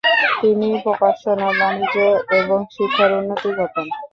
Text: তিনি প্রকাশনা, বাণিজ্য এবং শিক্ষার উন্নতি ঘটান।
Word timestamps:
তিনি 0.41 0.67
প্রকাশনা, 0.83 1.47
বাণিজ্য 1.59 1.95
এবং 2.39 2.59
শিক্ষার 2.75 3.11
উন্নতি 3.19 3.49
ঘটান। 3.57 3.87